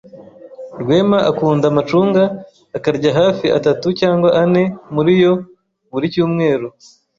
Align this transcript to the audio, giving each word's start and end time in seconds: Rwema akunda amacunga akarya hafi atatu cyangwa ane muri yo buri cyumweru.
Rwema 0.81 1.17
akunda 1.31 1.65
amacunga 1.71 2.21
akarya 2.77 3.11
hafi 3.19 3.45
atatu 3.57 3.87
cyangwa 3.99 4.29
ane 4.41 4.63
muri 4.95 5.11
yo 5.23 5.33
buri 5.91 6.05
cyumweru. 6.13 6.67